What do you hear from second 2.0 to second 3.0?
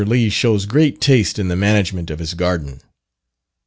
of his garden.